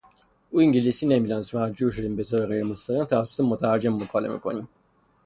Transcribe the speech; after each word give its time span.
او 0.51 0.59
انگلیسی 0.59 1.07
نمیدانست 1.07 1.53
و 1.55 1.59
مجبور 1.59 1.91
شدیم 1.91 2.15
به 2.15 2.23
طور 2.23 2.45
غیرمستقیم 2.45 3.05
توسط 3.05 3.39
مترجم 3.39 3.93
مکالمه 3.93 4.39
کنیم. 4.39 4.67